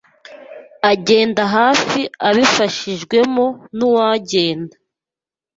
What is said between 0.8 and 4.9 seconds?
Agenda hafi abifashijwemo nuwagenda.